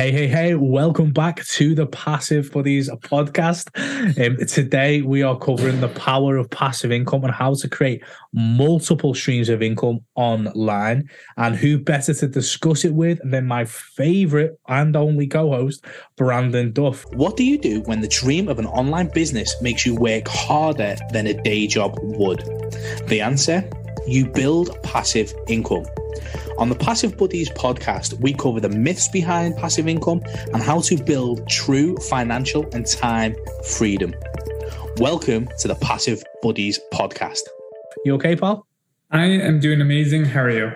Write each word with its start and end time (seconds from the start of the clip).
Hey, 0.00 0.12
hey, 0.12 0.28
hey, 0.28 0.54
welcome 0.54 1.12
back 1.12 1.44
to 1.44 1.74
the 1.74 1.84
Passive 1.84 2.50
Buddies 2.52 2.88
podcast. 2.88 3.68
Um, 4.18 4.38
today, 4.46 5.02
we 5.02 5.22
are 5.22 5.38
covering 5.38 5.82
the 5.82 5.90
power 5.90 6.38
of 6.38 6.48
passive 6.48 6.90
income 6.90 7.22
and 7.24 7.34
how 7.34 7.52
to 7.56 7.68
create 7.68 8.02
multiple 8.32 9.12
streams 9.12 9.50
of 9.50 9.60
income 9.60 10.00
online. 10.14 11.10
And 11.36 11.54
who 11.54 11.78
better 11.78 12.14
to 12.14 12.26
discuss 12.26 12.86
it 12.86 12.94
with 12.94 13.18
than 13.30 13.44
my 13.44 13.66
favorite 13.66 14.58
and 14.68 14.96
only 14.96 15.26
co 15.26 15.50
host, 15.50 15.84
Brandon 16.16 16.72
Duff. 16.72 17.04
What 17.12 17.36
do 17.36 17.44
you 17.44 17.58
do 17.58 17.82
when 17.82 18.00
the 18.00 18.08
dream 18.08 18.48
of 18.48 18.58
an 18.58 18.64
online 18.68 19.10
business 19.12 19.54
makes 19.60 19.84
you 19.84 19.96
work 19.96 20.26
harder 20.28 20.96
than 21.12 21.26
a 21.26 21.34
day 21.42 21.66
job 21.66 21.98
would? 22.00 22.38
The 23.06 23.20
answer 23.20 23.68
you 24.06 24.24
build 24.30 24.82
passive 24.82 25.34
income. 25.46 25.84
On 26.58 26.68
the 26.68 26.74
Passive 26.74 27.16
Buddies 27.16 27.50
podcast, 27.50 28.20
we 28.20 28.32
cover 28.32 28.60
the 28.60 28.68
myths 28.68 29.08
behind 29.08 29.56
passive 29.56 29.88
income 29.88 30.22
and 30.52 30.62
how 30.62 30.80
to 30.82 30.96
build 30.96 31.48
true 31.48 31.96
financial 31.96 32.68
and 32.72 32.86
time 32.86 33.34
freedom. 33.64 34.14
Welcome 34.98 35.48
to 35.58 35.68
the 35.68 35.74
Passive 35.76 36.22
Buddies 36.42 36.78
podcast. 36.92 37.40
You 38.04 38.14
okay, 38.14 38.36
Paul? 38.36 38.66
I 39.10 39.24
am 39.24 39.60
doing 39.60 39.80
amazing. 39.80 40.24
How 40.24 40.42
are 40.42 40.50
you? 40.50 40.72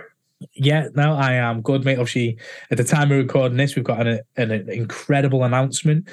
Yeah, 0.54 0.88
no, 0.94 1.14
I 1.14 1.34
am 1.34 1.62
good, 1.62 1.84
mate. 1.84 1.98
Obviously, 1.98 2.38
at 2.70 2.76
the 2.76 2.84
time 2.84 3.10
of 3.12 3.18
recording 3.18 3.56
this, 3.56 3.76
we've 3.76 3.84
got 3.84 4.06
an, 4.06 4.20
an 4.36 4.50
incredible 4.70 5.44
announcement 5.44 6.08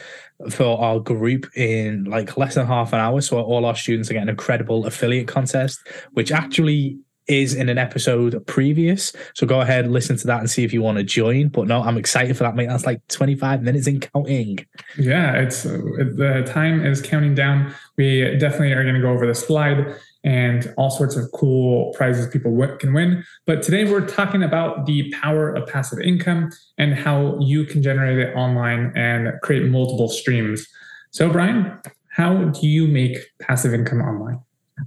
for 0.50 0.80
our 0.80 1.00
group 1.00 1.50
in 1.56 2.06
like 2.06 2.38
less 2.38 2.56
than 2.56 2.68
half 2.68 2.94
an 2.94 3.00
hour. 3.00 3.22
So 3.22 3.42
all 3.42 3.66
our 3.66 3.76
students 3.76 4.10
are 4.10 4.14
getting 4.14 4.30
an 4.30 4.34
incredible 4.34 4.86
affiliate 4.86 5.28
contest, 5.28 5.80
which 6.12 6.32
actually 6.32 7.00
is 7.28 7.54
in 7.54 7.70
an 7.70 7.78
episode 7.78 8.46
previous. 8.48 9.14
So 9.36 9.46
go 9.46 9.62
ahead, 9.62 9.88
listen 9.90 10.18
to 10.18 10.28
that 10.28 10.40
and 10.40 10.50
see 10.50 10.64
if 10.64 10.74
you 10.74 10.82
want 10.82 10.98
to 10.98 11.04
join. 11.04 11.50
But 11.50 11.68
no, 11.68 11.82
I'm 11.82 11.98
excited 11.98 12.36
for 12.38 12.44
that, 12.44 12.56
mate. 12.56 12.68
That's 12.68 12.86
like 12.86 13.06
25 13.08 13.62
minutes 13.62 13.88
in 13.88 14.00
counting. 14.00 14.66
Yeah, 14.98 15.34
it's 15.34 15.64
the 15.64 16.44
time 16.48 16.86
is 16.86 17.02
counting 17.02 17.36
down. 17.36 17.74
We 17.98 18.38
definitely 18.38 18.74
are 18.74 18.84
going 18.84 18.96
to 18.96 19.02
go 19.02 19.12
over 19.12 19.28
the 19.28 19.36
slide 19.36 19.96
and 20.24 20.72
all 20.78 20.90
sorts 20.90 21.16
of 21.16 21.32
cool 21.32 21.94
prizes 21.94 22.28
people 22.28 22.52
can 22.78 22.94
win. 22.94 23.24
But 23.48 23.64
today 23.64 23.86
we're 23.86 24.06
talking 24.06 24.44
about 24.44 24.86
the 24.86 25.12
power 25.22 25.52
of 25.52 25.68
passive 25.68 26.00
income 26.00 26.52
and 26.78 26.94
how 26.94 27.40
you 27.40 27.66
can 27.66 27.82
generate 27.82 28.20
it 28.20 28.36
online 28.36 28.94
and 28.96 29.40
create 29.42 29.64
multiple 29.70 30.10
streams. 30.10 30.68
So, 31.12 31.30
Brian, 31.30 31.80
how 32.10 32.46
do 32.46 32.68
you 32.68 32.88
make 32.88 33.18
passive 33.40 33.74
income 33.74 34.02
online? 34.02 34.40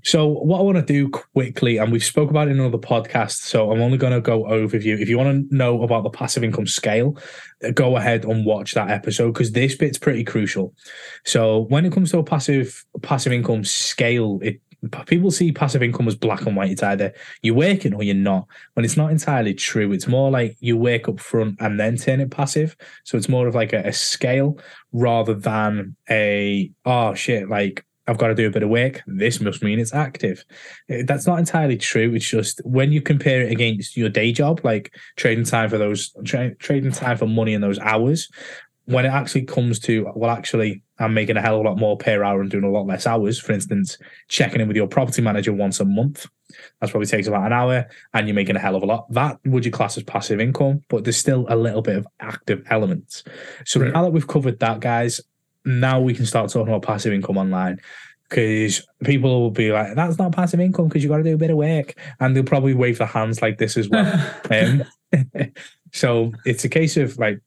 So 0.05 0.27
what 0.27 0.59
I 0.59 0.63
want 0.63 0.77
to 0.77 0.83
do 0.83 1.09
quickly, 1.09 1.79
and 1.79 1.91
we've 1.91 2.05
spoke 2.05 2.29
about 2.29 2.49
it 2.49 2.53
in 2.53 2.61
another 2.61 2.79
podcast, 2.79 3.39
so 3.39 3.73
I'm 3.73 3.81
only 3.81 3.97
going 3.97 4.13
to 4.13 4.21
go 4.21 4.45
overview. 4.45 5.01
If 5.01 5.09
you 5.09 5.17
want 5.17 5.49
to 5.51 5.57
know 5.57 5.83
about 5.83 6.03
the 6.03 6.11
passive 6.11 6.45
income 6.45 6.67
scale, 6.67 7.17
uh, 7.65 7.71
go 7.71 7.97
ahead 7.97 8.25
and 8.25 8.45
watch 8.45 8.75
that 8.75 8.91
episode 8.91 9.33
because 9.33 9.53
this 9.53 9.75
bit's 9.75 9.99
pretty 9.99 10.23
crucial. 10.23 10.75
So 11.25 11.63
when 11.69 11.87
it 11.87 11.93
comes 11.93 12.11
to 12.11 12.19
a 12.19 12.25
passive 12.25 12.85
passive 13.03 13.33
income 13.33 13.65
scale, 13.65 14.41
it 14.43 14.61
people 15.07 15.31
see 15.31 15.53
passive 15.53 15.83
income 15.83 16.07
as 16.07 16.15
black 16.15 16.45
and 16.45 16.55
white. 16.55 16.73
It's 16.73 16.83
either 16.83 17.13
you're 17.41 17.55
working 17.55 17.95
or 17.95 18.03
you're 18.03 18.15
not. 18.15 18.47
When 18.75 18.85
it's 18.85 18.99
not 18.99 19.11
entirely 19.11 19.55
true, 19.55 19.93
it's 19.93 20.07
more 20.07 20.31
like 20.31 20.57
you 20.61 20.77
work 20.77 21.09
up 21.09 21.21
front 21.21 21.57
and 21.61 21.81
then 21.81 21.97
turn 21.97 22.21
it 22.21 22.31
passive. 22.31 22.77
So 23.05 23.17
it's 23.17 23.29
more 23.29 23.47
of 23.47 23.55
like 23.55 23.73
a, 23.73 23.79
a 23.79 23.93
scale 23.93 24.59
rather 24.93 25.33
than 25.33 25.97
a 26.11 26.71
oh 26.85 27.15
shit 27.15 27.49
like 27.49 27.87
I've 28.07 28.19
got 28.19 28.29
to 28.29 28.35
do 28.35 28.47
a 28.47 28.51
bit 28.51 28.63
of 28.63 28.69
work. 28.69 29.03
This 29.07 29.41
must 29.41 29.63
mean 29.63 29.79
it's 29.79 29.95
active. 29.95 30.45
Eh, 30.89 31.03
that's 31.07 31.27
not 31.27 31.39
entirely 31.39 31.77
true. 31.77 32.15
It's 32.15 32.29
just 32.29 32.61
when 32.65 32.93
you 32.93 33.01
compare 33.01 33.43
it 33.43 33.53
against 33.53 33.97
your 33.97 34.09
day 34.09 34.33
job, 34.33 34.61
like 34.63 34.95
trading 35.17 35.45
time 35.45 35.71
for 35.71 35.79
those 35.79 36.15
tra- 36.25 36.55
trading 36.57 36.93
time 36.93 37.17
for 37.17 37.27
money 37.27 37.55
in 37.55 37.61
those 37.61 37.79
hours, 37.79 38.29
when 38.87 39.07
it 39.07 39.11
actually 39.11 39.43
comes 39.43 39.79
to 39.81 40.11
well, 40.15 40.31
actually, 40.31 40.83
I'm 40.99 41.15
making 41.15 41.37
a 41.37 41.41
hell 41.41 41.57
of 41.57 41.65
a 41.65 41.69
lot 41.69 41.79
more 41.79 41.97
per 41.97 42.23
hour 42.23 42.41
and 42.41 42.51
doing 42.51 42.65
a 42.65 42.71
lot 42.71 42.87
less 42.87 43.07
hours. 43.07 43.41
For 43.41 43.53
instance, 43.53 43.97
checking 44.29 44.61
in 44.61 44.69
with 44.69 44.77
your 44.77 44.87
property 44.87 45.23
manager 45.23 45.53
once 45.53 45.81
a 45.81 45.85
month. 45.85 46.27
That's 46.81 46.93
probably 46.93 47.07
takes 47.07 47.27
about 47.27 47.47
an 47.47 47.53
hour, 47.53 47.87
and 48.13 48.29
you're 48.29 48.35
making 48.35 48.57
a 48.57 48.61
hell 48.61 48.77
of 48.77 48.83
a 48.83 48.87
lot. 48.87 49.11
That 49.11 49.39
would 49.47 49.65
you 49.65 49.71
class 49.71 49.97
as 49.97 50.03
passive 50.03 50.41
income, 50.41 50.83
but 50.89 51.05
there's 51.05 51.17
still 51.17 51.47
a 51.49 51.57
little 51.57 51.83
bit 51.83 51.97
of 51.97 52.07
active 52.21 52.63
elements. 52.69 53.25
So 53.65 53.81
right. 53.81 53.93
now 53.93 54.03
that 54.03 54.13
we've 54.13 54.29
covered 54.29 54.61
that, 54.61 54.81
guys, 54.81 55.21
now 55.65 56.01
we 56.01 56.15
can 56.15 56.27
start 56.27 56.51
talking 56.51 56.73
about 56.73 56.83
passive 56.83 57.13
income 57.13 57.39
online 57.39 57.81
because 58.29 58.87
people 59.05 59.41
will 59.41 59.51
be 59.51 59.71
like, 59.71 59.95
that's 59.95 60.19
not 60.19 60.33
passive 60.33 60.61
income 60.61 60.89
because 60.89 61.03
you've 61.03 61.11
got 61.11 61.19
to 61.19 61.23
do 61.23 61.35
a 61.35 61.39
bit 61.39 61.51
of 61.51 61.57
work. 61.57 61.95
And 62.21 62.35
they'll 62.35 62.43
probably 62.43 62.75
wave 62.75 62.99
their 62.99 63.07
hands 63.07 63.41
like 63.41 63.59
this 63.59 63.77
as 63.77 63.89
well. 63.89 64.33
um, 64.51 64.85
so 65.93 66.33
it's 66.45 66.65
a 66.65 66.69
case 66.69 66.97
of 66.97 67.19
like, 67.19 67.41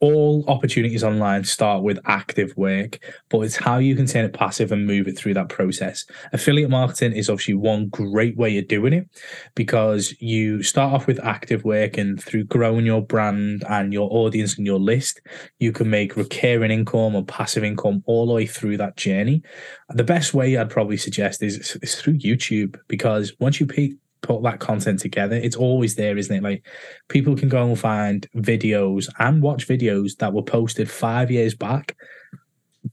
all 0.00 0.44
opportunities 0.48 1.04
online 1.04 1.44
start 1.44 1.82
with 1.82 1.98
active 2.06 2.56
work, 2.56 2.98
but 3.28 3.40
it's 3.40 3.56
how 3.56 3.78
you 3.78 3.94
can 3.94 4.06
turn 4.06 4.24
it 4.24 4.32
passive 4.32 4.72
and 4.72 4.86
move 4.86 5.06
it 5.06 5.16
through 5.16 5.34
that 5.34 5.50
process. 5.50 6.06
Affiliate 6.32 6.70
marketing 6.70 7.12
is 7.12 7.28
obviously 7.28 7.54
one 7.54 7.88
great 7.88 8.36
way 8.36 8.56
of 8.58 8.66
doing 8.66 8.94
it 8.94 9.08
because 9.54 10.14
you 10.20 10.62
start 10.62 10.94
off 10.94 11.06
with 11.06 11.22
active 11.22 11.64
work 11.64 11.98
and 11.98 12.22
through 12.22 12.44
growing 12.44 12.86
your 12.86 13.02
brand 13.02 13.62
and 13.68 13.92
your 13.92 14.08
audience 14.10 14.56
and 14.56 14.66
your 14.66 14.80
list, 14.80 15.20
you 15.58 15.70
can 15.70 15.90
make 15.90 16.16
recurring 16.16 16.70
income 16.70 17.14
or 17.14 17.24
passive 17.24 17.62
income 17.62 18.02
all 18.06 18.26
the 18.26 18.32
way 18.32 18.46
through 18.46 18.78
that 18.78 18.96
journey. 18.96 19.42
The 19.90 20.04
best 20.04 20.32
way 20.32 20.56
I'd 20.56 20.70
probably 20.70 20.96
suggest 20.96 21.42
is, 21.42 21.76
is 21.82 21.94
through 21.96 22.18
YouTube 22.18 22.78
because 22.88 23.34
once 23.38 23.60
you 23.60 23.66
pay, 23.66 23.94
put 24.22 24.42
that 24.42 24.60
content 24.60 25.00
together. 25.00 25.36
It's 25.36 25.56
always 25.56 25.94
there, 25.94 26.16
isn't 26.16 26.34
it? 26.34 26.42
Like 26.42 26.66
people 27.08 27.36
can 27.36 27.48
go 27.48 27.66
and 27.66 27.78
find 27.78 28.26
videos 28.36 29.08
and 29.18 29.42
watch 29.42 29.66
videos 29.66 30.16
that 30.18 30.32
were 30.32 30.42
posted 30.42 30.90
five 30.90 31.30
years 31.30 31.54
back, 31.54 31.96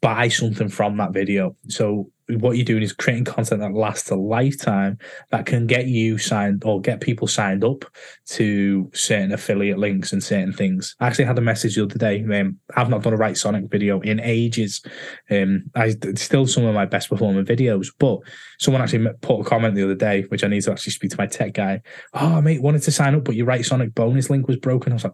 buy 0.01 0.27
something 0.27 0.69
from 0.69 0.97
that 0.97 1.13
video. 1.13 1.55
So 1.69 2.09
what 2.29 2.57
you're 2.57 2.65
doing 2.65 2.83
is 2.83 2.91
creating 2.91 3.23
content 3.23 3.61
that 3.61 3.73
lasts 3.73 4.11
a 4.11 4.15
lifetime 4.15 4.97
that 5.31 5.45
can 5.45 5.65
get 5.65 5.87
you 5.87 6.17
signed 6.17 6.63
or 6.65 6.81
get 6.81 6.99
people 6.99 7.27
signed 7.27 7.63
up 7.63 7.85
to 8.25 8.91
certain 8.93 9.31
affiliate 9.31 9.77
links 9.77 10.11
and 10.11 10.21
certain 10.21 10.51
things. 10.51 10.95
I 10.99 11.07
actually 11.07 11.25
had 11.25 11.37
a 11.37 11.41
message 11.41 11.75
the 11.75 11.83
other 11.83 11.97
day. 11.97 12.23
Um, 12.23 12.57
I've 12.75 12.89
not 12.89 13.01
done 13.01 13.13
a 13.13 13.17
Writesonic 13.17 13.71
video 13.71 14.01
in 14.01 14.19
ages. 14.19 14.83
Um, 15.31 15.71
I 15.73 15.95
still 16.15 16.47
some 16.47 16.65
of 16.65 16.75
my 16.75 16.85
best 16.85 17.09
performing 17.09 17.45
videos, 17.45 17.87
but 17.97 18.19
someone 18.59 18.81
actually 18.81 19.07
put 19.21 19.39
a 19.39 19.43
comment 19.45 19.75
the 19.75 19.83
other 19.83 19.95
day, 19.95 20.23
which 20.23 20.43
I 20.43 20.47
need 20.47 20.63
to 20.63 20.71
actually 20.71 20.93
speak 20.93 21.11
to 21.11 21.17
my 21.17 21.27
tech 21.27 21.53
guy. 21.53 21.81
Oh, 22.13 22.41
mate, 22.41 22.61
wanted 22.61 22.81
to 22.83 22.91
sign 22.91 23.15
up, 23.15 23.23
but 23.23 23.35
your 23.35 23.47
Writesonic 23.47 23.95
bonus 23.95 24.29
link 24.29 24.47
was 24.47 24.57
broken. 24.57 24.91
I 24.91 24.95
was 24.95 25.05
like, 25.05 25.13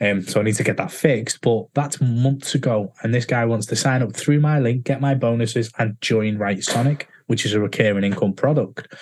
um, 0.00 0.22
so 0.22 0.40
I 0.40 0.44
need 0.44 0.56
to 0.56 0.64
get 0.64 0.76
that 0.76 0.92
fixed. 0.92 1.40
But 1.40 1.66
that's 1.74 2.00
months 2.00 2.54
ago. 2.54 2.92
And 3.02 3.14
this 3.14 3.24
guy 3.24 3.44
wants 3.44 3.66
to 3.66 3.76
sign 3.76 4.02
up 4.02 4.14
through 4.14 4.40
my 4.40 4.58
link, 4.58 4.84
get 4.84 5.00
my 5.00 5.14
bonuses, 5.14 5.70
and 5.78 6.00
join 6.00 6.38
Writesonic, 6.38 7.06
which 7.26 7.44
is 7.44 7.54
a 7.54 7.60
recurring 7.60 8.04
income 8.04 8.32
product. 8.32 8.94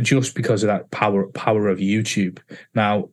Just 0.00 0.34
because 0.34 0.64
of 0.64 0.66
that 0.68 0.90
power 0.90 1.28
power 1.28 1.68
of 1.68 1.78
YouTube. 1.78 2.40
Now, 2.74 3.10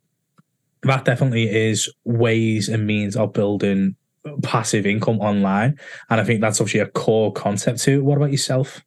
that 0.84 1.06
definitely 1.06 1.44
is 1.44 1.94
ways 2.06 2.70
and 2.70 2.88
means 2.88 3.16
of 3.16 3.34
building 3.34 3.96
passive 4.44 4.86
income 4.86 5.20
online. 5.20 5.80
And 6.10 6.20
I 6.20 6.24
think 6.24 6.42
that's 6.42 6.60
obviously 6.60 6.80
a 6.82 6.88
core 6.88 7.32
concept 7.34 7.82
too. 7.82 8.04
What 8.04 8.18
about 8.18 8.32
yourself? 8.32 8.84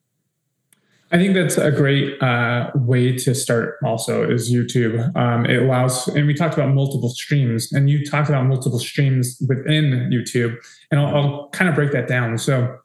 I 1.15 1.17
think 1.17 1.35
that's 1.35 1.57
a 1.57 1.71
great 1.71 2.21
uh, 2.21 2.73
way 2.75 3.17
to 3.19 3.37
start. 3.37 3.79
Also, 3.85 4.29
is 4.29 4.53
YouTube. 4.53 5.17
Um, 5.17 5.47
it 5.47 5.63
allows, 5.63 6.09
and 6.09 6.27
we 6.27 6.35
talked 6.35 6.55
about 6.55 6.75
multiple 6.75 7.09
streams, 7.09 7.73
and 7.73 7.89
you 7.89 8.05
talked 8.05 8.29
about 8.29 8.47
multiple 8.47 8.81
streams 8.81 9.41
within 9.49 10.11
YouTube, 10.13 10.57
and 10.91 10.99
I'll, 10.99 11.15
I'll 11.15 11.49
kind 11.51 11.69
of 11.69 11.77
break 11.77 11.93
that 11.93 12.09
down. 12.09 12.37
So, 12.37 12.79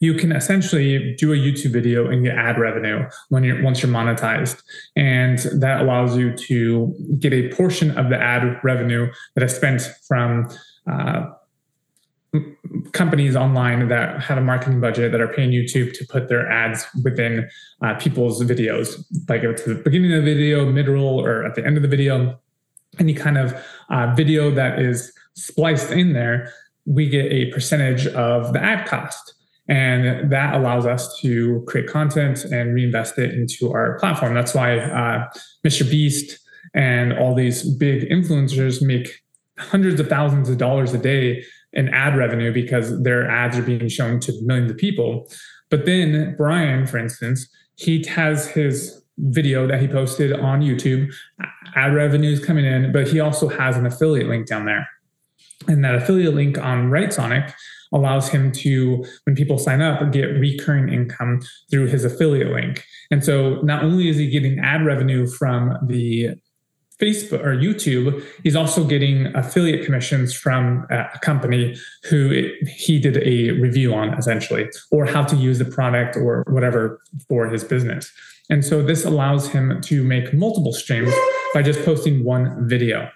you 0.00 0.14
can 0.14 0.32
essentially 0.32 1.14
do 1.14 1.32
a 1.32 1.36
YouTube 1.36 1.72
video 1.72 2.10
and 2.10 2.24
get 2.24 2.36
ad 2.36 2.58
revenue 2.58 3.08
when 3.28 3.44
you're 3.44 3.62
once 3.62 3.82
you're 3.82 3.92
monetized, 3.92 4.62
and 4.96 5.38
that 5.60 5.80
allows 5.80 6.18
you 6.18 6.36
to 6.36 6.94
get 7.18 7.32
a 7.32 7.48
portion 7.54 7.96
of 7.96 8.10
the 8.10 8.16
ad 8.16 8.58
revenue 8.62 9.10
that 9.36 9.44
is 9.44 9.54
spent 9.54 9.82
from 10.06 10.48
uh, 10.90 11.26
companies 12.92 13.36
online 13.36 13.88
that 13.88 14.22
have 14.22 14.38
a 14.38 14.40
marketing 14.40 14.80
budget 14.80 15.12
that 15.12 15.20
are 15.20 15.28
paying 15.28 15.50
YouTube 15.50 15.92
to 15.94 16.06
put 16.06 16.28
their 16.28 16.50
ads 16.50 16.86
within 17.02 17.48
uh, 17.82 17.94
people's 17.94 18.42
videos, 18.42 19.02
like 19.28 19.44
at 19.44 19.64
the 19.64 19.74
beginning 19.74 20.12
of 20.12 20.24
the 20.24 20.34
video, 20.34 20.70
mid 20.70 20.88
roll, 20.88 21.24
or 21.24 21.44
at 21.44 21.54
the 21.54 21.64
end 21.64 21.76
of 21.76 21.82
the 21.82 21.88
video. 21.88 22.38
Any 22.98 23.14
kind 23.14 23.38
of 23.38 23.54
uh, 23.90 24.14
video 24.14 24.50
that 24.50 24.78
is 24.80 25.12
spliced 25.34 25.90
in 25.90 26.12
there, 26.12 26.52
we 26.84 27.08
get 27.08 27.30
a 27.32 27.50
percentage 27.52 28.06
of 28.08 28.52
the 28.52 28.62
ad 28.62 28.86
cost. 28.86 29.34
And 29.68 30.30
that 30.32 30.54
allows 30.54 30.86
us 30.86 31.18
to 31.20 31.62
create 31.66 31.88
content 31.88 32.44
and 32.44 32.74
reinvest 32.74 33.18
it 33.18 33.34
into 33.34 33.70
our 33.70 33.98
platform. 33.98 34.32
That's 34.32 34.54
why 34.54 34.78
uh, 34.78 35.28
Mr. 35.66 35.88
Beast 35.88 36.38
and 36.74 37.12
all 37.12 37.34
these 37.34 37.68
big 37.76 38.08
influencers 38.08 38.80
make 38.80 39.22
hundreds 39.58 40.00
of 40.00 40.08
thousands 40.08 40.48
of 40.48 40.58
dollars 40.58 40.94
a 40.94 40.98
day 40.98 41.44
in 41.72 41.88
ad 41.90 42.16
revenue 42.16 42.52
because 42.52 43.02
their 43.02 43.28
ads 43.28 43.58
are 43.58 43.62
being 43.62 43.88
shown 43.88 44.20
to 44.20 44.32
millions 44.44 44.70
of 44.70 44.76
people. 44.76 45.30
But 45.70 45.84
then 45.86 46.34
Brian, 46.36 46.86
for 46.86 46.98
instance, 46.98 47.48
he 47.76 48.04
has 48.08 48.48
his 48.48 49.02
video 49.18 49.66
that 49.66 49.80
he 49.80 49.88
posted 49.88 50.32
on 50.32 50.60
YouTube, 50.60 51.12
ad 51.74 51.94
revenue 51.94 52.32
is 52.32 52.44
coming 52.44 52.64
in, 52.64 52.92
but 52.92 53.08
he 53.08 53.20
also 53.20 53.48
has 53.48 53.76
an 53.76 53.84
affiliate 53.84 54.28
link 54.28 54.46
down 54.46 54.64
there. 54.64 54.88
And 55.66 55.84
that 55.84 55.96
affiliate 55.96 56.34
link 56.34 56.56
on 56.56 56.88
Writesonic 56.90 57.52
allows 57.92 58.28
him 58.28 58.52
to, 58.52 59.04
when 59.24 59.34
people 59.34 59.58
sign 59.58 59.80
up, 59.80 60.12
get 60.12 60.26
recurring 60.26 60.88
income 60.92 61.40
through 61.70 61.86
his 61.86 62.04
affiliate 62.04 62.52
link. 62.52 62.84
And 63.10 63.24
so 63.24 63.60
not 63.62 63.82
only 63.82 64.08
is 64.08 64.16
he 64.16 64.30
getting 64.30 64.60
ad 64.60 64.84
revenue 64.84 65.26
from 65.26 65.76
the 65.86 66.36
Facebook 67.00 67.44
or 67.44 67.56
YouTube, 67.56 68.24
he's 68.42 68.56
also 68.56 68.84
getting 68.84 69.26
affiliate 69.36 69.84
commissions 69.84 70.34
from 70.34 70.86
uh, 70.90 71.04
a 71.14 71.18
company 71.20 71.76
who 72.10 72.30
it, 72.30 72.68
he 72.68 72.98
did 72.98 73.18
a 73.18 73.52
review 73.60 73.94
on, 73.94 74.14
essentially, 74.14 74.68
or 74.90 75.06
how 75.06 75.22
to 75.22 75.36
use 75.36 75.58
the 75.58 75.64
product 75.64 76.16
or 76.16 76.44
whatever 76.48 77.00
for 77.28 77.46
his 77.48 77.62
business. 77.62 78.10
And 78.50 78.64
so 78.64 78.82
this 78.82 79.04
allows 79.04 79.48
him 79.48 79.80
to 79.82 80.02
make 80.02 80.32
multiple 80.32 80.72
streams 80.72 81.12
by 81.54 81.62
just 81.62 81.84
posting 81.84 82.24
one 82.24 82.68
video. 82.68 83.10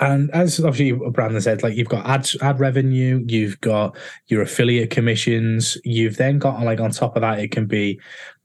And 0.00 0.30
as 0.30 0.60
obviously 0.60 0.92
Brandon 1.10 1.40
said, 1.40 1.62
like 1.62 1.76
you've 1.76 1.88
got 1.88 2.06
ad 2.06 2.28
ad 2.40 2.60
revenue, 2.60 3.24
you've 3.26 3.60
got 3.60 3.96
your 4.28 4.42
affiliate 4.42 4.90
commissions, 4.90 5.76
you've 5.84 6.16
then 6.16 6.38
got 6.38 6.62
like 6.62 6.80
on 6.80 6.92
top 6.92 7.16
of 7.16 7.22
that, 7.22 7.40
it 7.40 7.50
can 7.50 7.66
be 7.66 8.00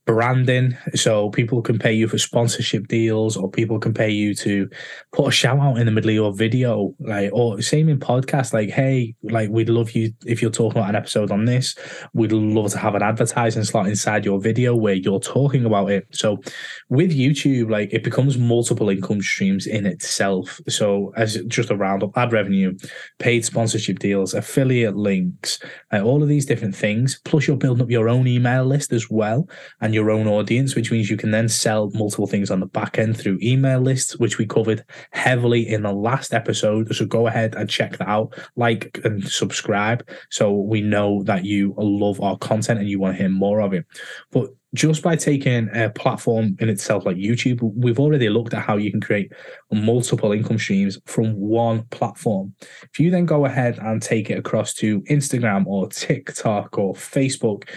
branding 0.05 0.75
so 0.95 1.29
people 1.29 1.61
can 1.61 1.79
pay 1.79 1.93
you 1.93 2.07
for 2.09 2.17
sponsorship 2.17 2.87
deals 2.87 3.37
or 3.37 3.49
people 3.49 3.79
can 3.79 3.93
pay 3.93 4.09
you 4.09 4.35
to 4.35 4.69
put 5.13 5.27
a 5.27 5.31
shout 5.31 5.59
out 5.59 5.77
in 5.77 5.85
the 5.85 5.91
middle 5.91 6.09
of 6.09 6.15
your 6.15 6.33
video 6.33 6.93
like 6.99 7.29
or 7.31 7.61
same 7.61 7.87
in 7.87 7.97
podcast 7.97 8.51
like 8.53 8.69
hey 8.69 9.15
like 9.23 9.49
we'd 9.49 9.69
love 9.69 9.91
you 9.91 10.11
if 10.25 10.41
you're 10.41 10.51
talking 10.51 10.77
about 10.79 10.89
an 10.89 10.95
episode 10.95 11.31
on 11.31 11.45
this. 11.45 11.75
We'd 12.13 12.33
love 12.33 12.71
to 12.71 12.77
have 12.77 12.95
an 12.95 13.01
advertising 13.01 13.63
slot 13.63 13.87
inside 13.87 14.25
your 14.25 14.41
video 14.41 14.75
where 14.75 14.93
you're 14.93 15.19
talking 15.21 15.63
about 15.63 15.89
it. 15.89 16.05
So 16.11 16.41
with 16.89 17.11
youtube 17.11 17.69
like 17.69 17.93
it 17.93 18.03
becomes 18.03 18.37
multiple 18.37 18.89
income 18.89 19.21
streams 19.21 19.65
in 19.65 19.85
itself. 19.85 20.59
So 20.67 21.13
as 21.15 21.41
just 21.47 21.69
a 21.69 21.77
roundup 21.77 22.17
ad 22.17 22.33
revenue 22.33 22.75
paid 23.19 23.45
sponsorship 23.45 23.99
deals 23.99 24.33
affiliate 24.33 24.97
links 24.97 25.59
like 25.91 26.03
all 26.03 26.21
of 26.21 26.29
these 26.29 26.45
different 26.45 26.75
things 26.75 27.21
plus 27.23 27.47
you're 27.47 27.57
building 27.57 27.83
up 27.83 27.89
your 27.89 28.09
own 28.09 28.27
email 28.27 28.65
list 28.65 28.91
as 28.91 29.09
well 29.09 29.47
and 29.81 29.92
your 29.93 30.11
own 30.11 30.27
audience, 30.27 30.75
which 30.75 30.91
means 30.91 31.09
you 31.09 31.17
can 31.17 31.31
then 31.31 31.47
sell 31.47 31.89
multiple 31.93 32.27
things 32.27 32.51
on 32.51 32.59
the 32.59 32.65
back 32.65 32.97
end 32.97 33.17
through 33.17 33.39
email 33.41 33.79
lists, 33.79 34.17
which 34.17 34.37
we 34.37 34.45
covered 34.45 34.83
heavily 35.11 35.67
in 35.67 35.83
the 35.83 35.93
last 35.93 36.33
episode. 36.33 36.93
So 36.95 37.05
go 37.05 37.27
ahead 37.27 37.55
and 37.55 37.69
check 37.69 37.97
that 37.97 38.07
out, 38.07 38.37
like 38.55 38.99
and 39.03 39.23
subscribe, 39.23 40.07
so 40.29 40.53
we 40.53 40.81
know 40.81 41.23
that 41.23 41.45
you 41.45 41.73
love 41.77 42.19
our 42.21 42.37
content 42.37 42.79
and 42.79 42.89
you 42.89 42.99
want 42.99 43.15
to 43.15 43.21
hear 43.21 43.29
more 43.29 43.61
of 43.61 43.73
it. 43.73 43.85
But 44.31 44.49
just 44.73 45.03
by 45.03 45.15
taking 45.15 45.69
a 45.75 45.91
platform 45.91 46.55
in 46.59 46.67
itself 46.67 47.05
like 47.05 47.15
YouTube, 47.15 47.59
we've 47.75 47.99
already 47.99 48.29
looked 48.29 48.55
at 48.55 48.63
how 48.63 48.75
you 48.75 48.89
can 48.89 49.01
create 49.01 49.31
multiple 49.71 50.31
income 50.31 50.57
streams 50.57 50.97
from 51.05 51.35
one 51.35 51.83
platform. 51.91 52.55
If 52.91 52.99
you 52.99 53.11
then 53.11 53.25
go 53.25 53.45
ahead 53.45 53.77
and 53.77 54.01
take 54.01 54.31
it 54.31 54.39
across 54.39 54.73
to 54.75 55.01
Instagram 55.01 55.67
or 55.67 55.89
TikTok 55.89 56.77
or 56.79 56.95
Facebook, 56.95 57.69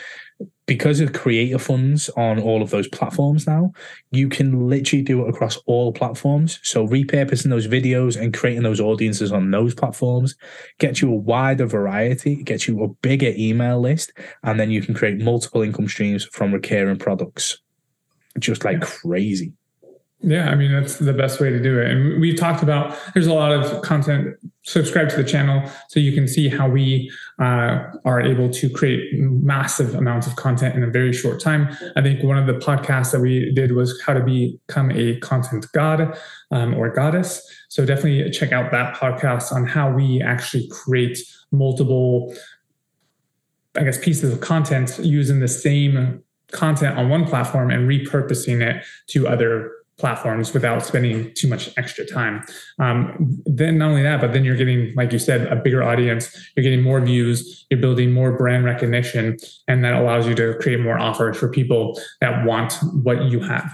because 0.66 1.00
of 1.00 1.12
creator 1.12 1.58
funds 1.58 2.08
on 2.10 2.40
all 2.40 2.60
of 2.60 2.70
those 2.70 2.88
platforms 2.88 3.46
now, 3.46 3.72
you 4.10 4.28
can 4.28 4.68
literally 4.68 5.02
do 5.02 5.24
it 5.24 5.28
across 5.28 5.56
all 5.66 5.92
platforms. 5.92 6.58
So 6.62 6.86
repurposing 6.86 7.50
those 7.50 7.68
videos 7.68 8.20
and 8.20 8.34
creating 8.34 8.64
those 8.64 8.80
audiences 8.80 9.30
on 9.32 9.50
those 9.50 9.74
platforms 9.74 10.34
gets 10.78 11.00
you 11.00 11.10
a 11.10 11.16
wider 11.16 11.66
variety, 11.66 12.42
gets 12.42 12.66
you 12.66 12.82
a 12.82 12.88
bigger 12.88 13.32
email 13.36 13.80
list, 13.80 14.12
and 14.42 14.58
then 14.58 14.70
you 14.70 14.82
can 14.82 14.94
create 14.94 15.18
multiple 15.18 15.62
income 15.62 15.88
streams 15.88 16.24
from 16.24 16.52
recurring 16.52 16.98
products. 16.98 17.58
Just 18.38 18.64
like 18.64 18.82
crazy. 18.82 19.52
Yeah, 20.20 20.48
I 20.48 20.54
mean 20.54 20.72
that's 20.72 20.96
the 20.98 21.12
best 21.12 21.40
way 21.40 21.50
to 21.50 21.62
do 21.62 21.78
it. 21.78 21.90
And 21.90 22.20
we've 22.20 22.38
talked 22.38 22.62
about 22.62 22.96
there's 23.12 23.26
a 23.26 23.34
lot 23.34 23.52
of 23.52 23.82
content. 23.82 24.36
Subscribe 24.62 25.08
to 25.10 25.16
the 25.16 25.24
channel 25.24 25.70
so 25.88 26.00
you 26.00 26.12
can 26.12 26.26
see 26.26 26.48
how 26.48 26.68
we 26.68 27.10
uh, 27.38 27.84
are 28.04 28.20
able 28.20 28.50
to 28.50 28.68
create 28.70 29.12
massive 29.20 29.94
amounts 29.94 30.26
of 30.26 30.34
content 30.34 30.74
in 30.74 30.82
a 30.82 30.88
very 30.88 31.12
short 31.12 31.40
time. 31.40 31.68
I 31.94 32.02
think 32.02 32.24
one 32.24 32.38
of 32.38 32.46
the 32.46 32.54
podcasts 32.54 33.12
that 33.12 33.20
we 33.20 33.52
did 33.52 33.72
was 33.72 34.00
how 34.04 34.14
to 34.14 34.20
become 34.24 34.90
a 34.90 35.20
content 35.20 35.66
god 35.72 36.18
um, 36.50 36.74
or 36.74 36.90
goddess. 36.90 37.48
So 37.68 37.84
definitely 37.84 38.28
check 38.30 38.52
out 38.52 38.72
that 38.72 38.96
podcast 38.96 39.52
on 39.52 39.66
how 39.66 39.92
we 39.92 40.22
actually 40.22 40.66
create 40.68 41.18
multiple, 41.52 42.34
I 43.76 43.84
guess, 43.84 43.98
pieces 43.98 44.32
of 44.32 44.40
content 44.40 44.98
using 44.98 45.40
the 45.40 45.48
same 45.48 46.24
content 46.50 46.96
on 46.96 47.08
one 47.08 47.26
platform 47.26 47.70
and 47.70 47.88
repurposing 47.88 48.62
it 48.62 48.84
to 49.08 49.28
other 49.28 49.75
platforms 49.98 50.52
without 50.52 50.84
spending 50.84 51.32
too 51.34 51.48
much 51.48 51.70
extra 51.76 52.04
time. 52.04 52.44
Um, 52.78 53.40
then 53.46 53.78
not 53.78 53.90
only 53.90 54.02
that, 54.02 54.20
but 54.20 54.32
then 54.32 54.44
you're 54.44 54.56
getting, 54.56 54.94
like 54.94 55.12
you 55.12 55.18
said, 55.18 55.46
a 55.46 55.56
bigger 55.56 55.82
audience. 55.82 56.36
You're 56.54 56.64
getting 56.64 56.82
more 56.82 57.00
views. 57.00 57.66
You're 57.70 57.80
building 57.80 58.12
more 58.12 58.36
brand 58.36 58.64
recognition, 58.64 59.38
and 59.68 59.84
that 59.84 59.94
allows 59.94 60.26
you 60.26 60.34
to 60.34 60.54
create 60.60 60.80
more 60.80 60.98
offers 60.98 61.36
for 61.36 61.48
people 61.48 61.98
that 62.20 62.44
want 62.44 62.74
what 63.02 63.24
you 63.24 63.40
have. 63.40 63.70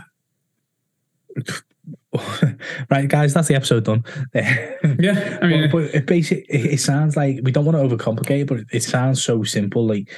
right, 2.91 3.09
guys, 3.09 3.33
that's 3.33 3.49
the 3.49 3.55
episode 3.55 3.85
done. 3.85 4.05
yeah, 4.35 5.39
I 5.41 5.47
mean, 5.47 5.71
but, 5.71 5.73
but 5.73 5.95
it 5.95 6.07
basically 6.07 6.45
it 6.49 6.81
sounds 6.81 7.17
like 7.17 7.41
we 7.43 7.51
don't 7.51 7.65
want 7.65 7.77
to 7.77 7.97
overcomplicate, 7.97 8.47
but 8.47 8.61
it 8.71 8.83
sounds 8.83 9.23
so 9.23 9.43
simple. 9.45 9.87
Like, 9.87 10.13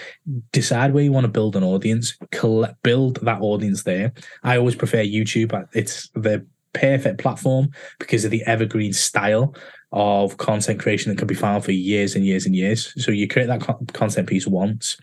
decide 0.53 0.93
where 0.93 1.05
you 1.05 1.13
want 1.13 1.25
to 1.25 1.29
build 1.29 1.55
an 1.55 1.63
audience, 1.63 2.17
collect, 2.33 2.83
build 2.83 3.17
that 3.25 3.41
audience 3.41 3.85
there. 3.85 4.13
I 4.43 4.57
always 4.57 4.75
prefer 4.75 5.05
YouTube. 5.05 5.69
It's 5.73 6.09
the 6.15 6.45
perfect 6.75 7.19
platform 7.19 7.71
because 7.99 8.25
of 8.25 8.31
the 8.31 8.43
evergreen 8.45 8.93
style 8.93 9.55
of 9.95 10.39
content 10.39 10.81
creation 10.81 11.11
that 11.11 11.19
can 11.19 11.29
be 11.29 11.37
found 11.37 11.65
for 11.65 11.71
years 11.71 12.17
and 12.17 12.27
years 12.27 12.47
and 12.47 12.57
years. 12.57 12.93
So 13.03 13.13
you 13.13 13.29
create 13.29 13.47
that 13.47 13.63
content 13.93 14.29
piece 14.29 14.45
once. 14.45 14.97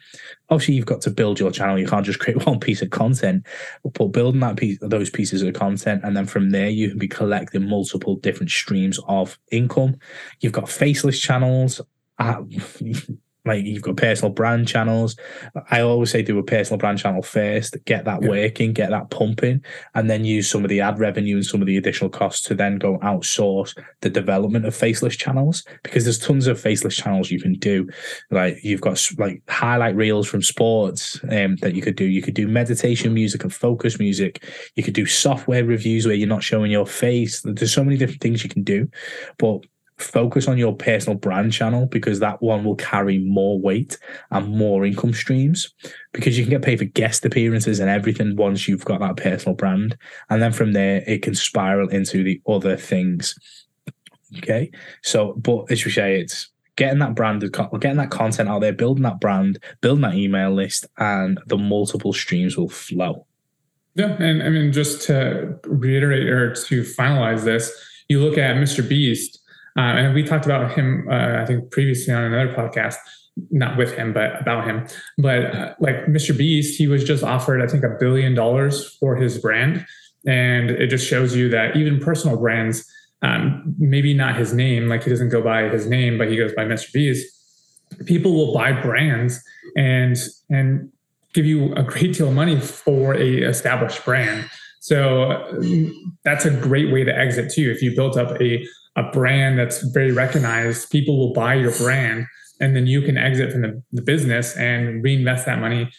Obviously, 0.50 0.74
you've 0.76 0.86
got 0.86 1.00
to 1.02 1.10
build 1.10 1.40
your 1.40 1.50
channel. 1.50 1.80
You 1.80 1.88
can't 1.88 2.06
just 2.06 2.20
create 2.20 2.46
one 2.46 2.60
piece 2.60 2.82
of 2.82 2.90
content, 2.90 3.48
but 3.84 4.08
building 4.10 4.42
that 4.42 4.58
piece, 4.58 4.78
those 4.82 5.10
pieces 5.10 5.44
of 5.44 5.54
content, 5.54 6.02
and 6.04 6.16
then 6.16 6.26
from 6.26 6.50
there 6.50 6.70
you 6.70 6.90
can 6.90 7.00
be 7.00 7.08
collecting 7.08 7.68
multiple 7.68 8.18
different 8.18 8.52
streams 8.52 9.00
of 9.08 9.40
income. 9.50 9.96
You've 10.42 10.52
got 10.52 10.70
faceless 10.70 11.20
channels. 11.20 11.80
Uh, 12.20 12.44
like 13.46 13.66
you've 13.66 13.82
got 13.82 13.98
personal 13.98 14.32
brand 14.32 14.68
channels. 14.68 15.16
I 15.72 15.82
always 15.82 16.12
say 16.12 16.22
do 16.22 16.38
a 16.38 16.44
personal 16.44 16.78
brand 16.78 17.00
channel 17.00 17.24
first, 17.24 17.76
get 17.86 18.06
that 18.06 18.22
yeah. 18.22 18.30
working, 18.30 18.74
get 18.74 18.92
that 18.92 19.10
pumping, 19.10 19.64
and 19.96 20.10
then 20.10 20.26
use 20.26 20.50
some 20.50 20.64
of 20.64 20.70
the 20.70 20.82
ad 20.82 21.00
revenue 21.00 21.38
and 21.38 21.46
some 21.46 21.62
of 21.62 21.68
the 21.68 21.78
additional 21.78 22.10
costs 22.10 22.44
to 22.48 22.56
then 22.56 22.78
go 22.78 23.00
outsource 23.00 23.76
the 24.02 24.10
development 24.10 24.66
of 24.66 24.76
faceless 24.76 25.16
channels 25.16 25.64
because 25.84 26.04
there's 26.04 26.20
tons 26.20 26.48
of 26.48 26.60
faceless 26.60 26.96
channels 26.96 27.32
you 27.32 27.40
can 27.40 27.54
do. 27.54 27.90
Like 28.30 28.64
you've 28.64 28.82
got 28.82 29.04
like 29.18 29.42
highlight 29.50 29.96
reels 29.96 30.28
from 30.28 30.44
sports 30.44 31.20
um, 31.32 31.56
that 31.58 31.74
you 31.74 31.82
could 31.82 31.96
do. 31.96 32.06
You 32.06 32.22
could 32.22 32.36
do 32.36 32.48
meditation 32.48 33.14
music 33.14 33.44
and 33.44 33.54
focus 33.54 33.98
music. 33.98 34.44
You 34.76 34.84
could 34.84 34.94
do 34.94 35.06
software 35.06 35.66
reviews 35.66 36.06
where 36.06 36.16
you're 36.16 36.28
not 36.28 36.44
showing 36.44 36.72
your 36.72 36.86
face. 36.86 37.42
There's 37.44 37.74
so 37.74 37.84
many 37.84 37.98
different 37.98 38.22
things 38.22 38.44
you 38.44 38.50
can 38.50 38.64
do, 38.64 38.88
but 39.40 39.62
focus 40.02 40.48
on 40.48 40.58
your 40.58 40.76
personal 40.76 41.18
brand 41.18 41.54
channel 41.54 41.86
because 41.86 42.20
that 42.20 42.42
one 42.42 42.64
will 42.64 42.76
carry 42.76 43.20
more 43.20 43.60
weight 43.60 43.98
and 44.32 44.56
more 44.56 44.86
income 44.86 45.14
streams 45.14 45.74
because 46.14 46.38
you 46.38 46.44
can 46.44 46.52
get 46.52 46.62
paid 46.62 46.80
for 46.80 46.86
guest 46.86 47.26
appearances 47.26 47.80
and 47.80 47.90
everything 47.90 48.36
once 48.36 48.68
you've 48.68 48.86
got 48.86 49.00
that 49.00 49.18
personal 49.18 49.56
brand. 49.56 49.98
And 50.30 50.42
then 50.42 50.52
from 50.52 50.74
there, 50.74 51.04
it 51.08 51.22
can 51.22 51.36
spiral 51.36 51.90
into 51.90 52.24
the 52.24 52.42
other 52.48 52.76
things. 52.76 53.36
Okay. 54.38 54.72
So, 55.02 55.34
but 55.34 55.72
as 55.72 55.84
we 55.84 55.92
say, 55.92 56.20
it's 56.20 56.50
getting 56.76 57.00
that 57.00 57.16
brand, 57.16 57.42
getting 57.42 57.98
that 57.98 58.12
content 58.12 58.50
out 58.50 58.62
there, 58.62 58.74
building 58.74 59.04
that 59.04 59.20
brand, 59.20 59.60
building 59.82 60.02
that 60.02 60.16
email 60.16 60.52
list, 60.52 60.86
and 60.98 61.40
the 61.48 61.58
multiple 61.58 62.14
streams 62.14 62.58
will 62.58 62.70
flow. 62.70 63.26
Yeah. 63.96 64.16
And 64.20 64.42
I 64.42 64.50
mean, 64.50 64.72
just 64.72 65.02
to 65.08 65.60
reiterate 65.66 66.28
or 66.28 66.56
to 66.56 66.82
finalize 66.84 67.44
this, 67.44 67.72
you 68.08 68.20
look 68.22 68.38
at 68.38 68.56
Mr. 68.56 68.88
Beast 68.88 69.41
uh, 69.78 69.82
and 69.82 70.14
we 70.14 70.24
talked 70.24 70.46
about 70.46 70.72
him, 70.74 71.08
uh, 71.10 71.42
I 71.42 71.46
think, 71.46 71.72
previously 71.72 72.14
on 72.14 72.24
another 72.24 72.54
podcast, 72.54 72.98
not 73.50 73.78
with 73.78 73.94
him, 73.94 74.14
but 74.14 74.42
about 74.42 74.66
him. 74.66 74.86
But 75.18 75.56
uh, 75.56 75.74
like 75.80 76.06
Mr. 76.08 76.38
Beast, 76.38 76.78
he 76.78 76.88
was 76.88 77.04
just 77.04 77.24
offered, 77.24 77.62
I 77.62 77.68
think, 77.68 77.84
a 77.84 77.96
billion 78.00 78.36
dollars 78.36 78.96
for 78.98 79.16
his 79.16 79.38
brand. 79.38 79.86
And 80.28 80.70
it 80.70 80.88
just 80.88 81.08
shows 81.08 81.36
you 81.36 81.50
that 81.50 81.76
even 81.78 82.00
personal 82.00 82.38
brands, 82.38 82.86
um, 83.22 83.76
maybe 83.78 84.14
not 84.14 84.36
his 84.36 84.54
name, 84.54 84.88
like 84.88 85.04
he 85.04 85.10
doesn't 85.10 85.30
go 85.30 85.42
by 85.42 85.70
his 85.70 85.88
name, 85.88 86.18
but 86.18 86.30
he 86.30 86.38
goes 86.38 86.54
by 86.54 86.66
Mr. 86.66 86.92
Beast. 86.92 87.28
People 88.06 88.34
will 88.34 88.54
buy 88.54 88.72
brands 88.72 89.42
and 89.76 90.18
and 90.50 90.92
give 91.34 91.46
you 91.46 91.74
a 91.76 91.84
great 91.84 92.14
deal 92.14 92.28
of 92.28 92.34
money 92.34 92.60
for 92.60 93.16
a 93.16 93.38
established 93.40 94.04
brand. 94.04 94.50
So 94.80 95.60
that's 96.24 96.46
a 96.46 96.52
great 96.52 96.92
way 96.92 97.04
to 97.04 97.16
exit 97.16 97.52
too. 97.54 97.72
If 97.72 97.82
you 97.82 97.96
built 97.96 98.18
up 98.18 98.40
a 98.42 98.66
a 99.02 99.12
brand 99.12 99.60
that's 99.60 99.82
very 99.98 100.12
recognized, 100.12 100.90
people 100.90 101.18
will 101.18 101.34
buy 101.34 101.54
your 101.56 101.76
brand, 101.78 102.26
and 102.60 102.76
then 102.76 102.86
you 102.88 103.02
can 103.02 103.18
exit 103.18 103.52
from 103.52 103.62
the, 103.62 103.84
the 103.92 104.02
business 104.02 104.56
and 104.58 105.04
reinvest 105.04 105.46
that 105.46 105.60
money 105.60 105.90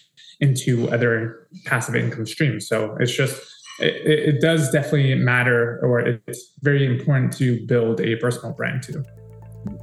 into 0.41 0.91
other 0.91 1.49
passive 1.67 1.95
income 1.95 2.27
streams. 2.27 2.67
So 2.69 2.97
it's 3.01 3.13
just 3.13 3.35
it, 3.81 3.95
it 4.35 4.41
does 4.41 4.71
definitely 4.71 5.15
matter, 5.15 5.81
or 5.83 6.01
it's 6.01 6.53
very 6.63 6.85
important 6.87 7.33
to 7.35 7.65
build 7.67 8.01
a 8.01 8.17
personal 8.17 8.53
brand 8.53 8.83
too. 8.83 9.05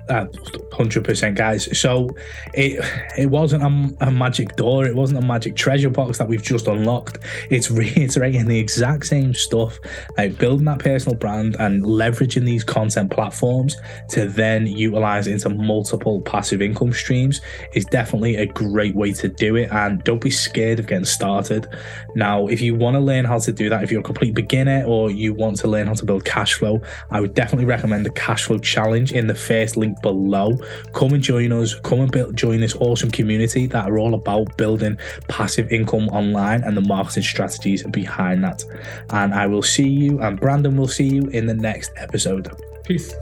Hundred 0.10 1.04
percent, 1.04 1.36
guys. 1.36 1.78
So 1.80 2.10
it 2.54 2.84
it 3.18 3.30
wasn't 3.30 3.64
a, 3.64 4.08
a, 4.08 4.12
magic 4.12 4.56
door. 4.56 4.86
It 4.86 4.96
wasn't 4.96 5.24
a 5.24 5.26
magic 5.26 5.56
treasure 5.56 5.90
box 5.90 6.18
that 6.18 6.28
we've 6.28 6.42
just 6.42 6.68
unlocked. 6.68 7.20
It's 7.50 7.70
reiterating 7.82 8.48
the 8.48 8.58
exact 8.58 9.06
same 9.06 9.34
stuff, 9.34 9.78
like 10.18 10.38
building 10.38 10.66
that 10.66 10.80
personal 10.80 11.16
brand 11.16 11.58
and 11.60 11.84
leveraging 11.84 12.46
these 12.46 12.64
content 12.64 13.12
platforms 13.12 13.78
to 14.10 14.28
then 14.28 14.66
utilize 14.66 15.28
into 15.28 15.50
multiple 15.50 16.22
passive 16.22 16.62
income 16.62 16.94
streams 16.94 17.42
is 17.74 17.86
definitely 17.86 18.38
a 18.38 18.48
great 18.48 18.96
way 18.96 19.14
to 19.14 19.28
do 19.28 19.58
it. 19.58 19.70
And 19.72 20.04
don't 20.04 20.22
be 20.22 20.32
scared 20.32 20.80
of 20.80 20.88
getting 20.88 21.06
started. 21.06 21.68
Now, 22.16 22.48
if 22.48 22.62
you 22.62 22.74
want 22.74 22.96
to 22.96 23.00
learn 23.00 23.26
how 23.26 23.38
to 23.40 23.52
do 23.52 23.70
that, 23.70 23.84
if 23.84 23.92
you're 23.92 24.02
a 24.02 24.04
complete 24.04 24.34
beginner 24.34 24.84
or 24.88 25.12
you 25.12 25.34
want 25.34 25.58
to 25.58 25.68
learn 25.68 25.86
how 25.86 25.94
to 25.94 26.06
build 26.06 26.26
cash 26.26 26.56
flow, 26.56 26.82
I 27.12 27.22
would 27.22 27.36
definitely 27.36 27.66
recommend 27.66 28.06
the 28.06 28.12
cash 28.12 28.46
flow 28.46 28.58
challenge 28.58 29.12
in 29.12 29.28
the 29.28 29.36
first 29.36 29.78
link 29.78 29.99
below. 30.02 30.58
Come 30.94 31.14
and 31.14 31.24
join 31.24 31.52
us. 31.52 31.76
Come 31.76 32.02
and 32.02 32.12
build, 32.12 32.36
join 32.36 32.62
this 32.62 32.76
awesome 32.76 33.12
community 33.12 33.68
that 33.68 33.90
are 33.90 34.00
all 34.00 34.14
about 34.14 34.58
building 34.58 34.98
passive 35.28 35.72
income 35.72 36.10
online 36.10 36.64
and 36.64 36.76
the 36.76 36.82
marketing 36.82 37.24
strategies 37.24 37.84
behind 37.84 38.44
that. 38.44 38.64
And 39.12 39.34
I 39.34 39.48
will 39.48 39.64
see 39.64 39.88
you, 39.88 40.20
and 40.22 40.40
Brandon 40.40 40.78
will 40.78 40.88
see 40.88 41.08
you 41.08 41.28
in 41.28 41.46
the 41.46 41.54
next 41.54 41.92
episode. 41.98 42.50
Peace. 42.84 43.14